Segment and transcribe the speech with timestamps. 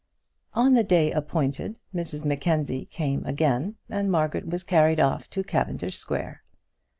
[0.55, 5.99] On the day appointed Mrs Mackenzie again came, and Margaret was carried off to Cavendish
[5.99, 6.41] Square.